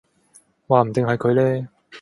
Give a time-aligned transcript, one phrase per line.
[0.67, 1.69] 話唔定係佢呢